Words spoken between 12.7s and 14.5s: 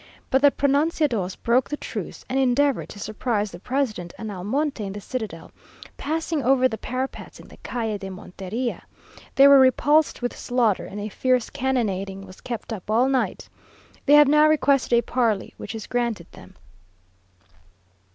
up all night. They have now